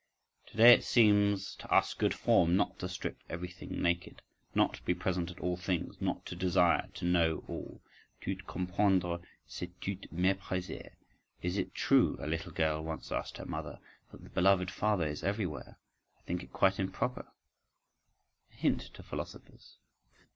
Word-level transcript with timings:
To 0.47 0.57
day 0.57 0.73
it 0.73 0.83
seems 0.83 1.55
to 1.57 1.71
us 1.71 1.93
good 1.93 2.15
form 2.15 2.55
not 2.55 2.79
to 2.79 2.89
strip 2.89 3.19
everything 3.29 3.83
naked, 3.83 4.23
not 4.55 4.73
to 4.73 4.81
be 4.83 4.95
present 4.95 5.29
at 5.29 5.39
all 5.39 5.57
things, 5.57 6.01
not 6.01 6.25
to 6.25 6.35
desire 6.35 6.87
to 6.95 7.05
"know" 7.05 7.43
all. 7.47 7.81
"Tout 8.19 8.47
comprendre 8.47 9.21
c'est 9.45 9.79
tout 9.79 9.99
mépriser."… 10.11 10.89
"Is 11.43 11.55
it 11.55 11.75
true," 11.75 12.17
a 12.19 12.25
little 12.25 12.51
girl 12.51 12.83
once 12.83 13.11
asked 13.11 13.37
her 13.37 13.45
mother, 13.45 13.77
"that 14.11 14.23
the 14.23 14.31
beloved 14.31 14.71
Father 14.71 15.05
is 15.05 15.23
everywhere?—I 15.23 16.21
think 16.23 16.41
it 16.41 16.51
quite 16.51 16.79
improper,"—a 16.79 18.55
hint 18.55 18.81
to 18.95 19.03
philosophers. 19.03 19.77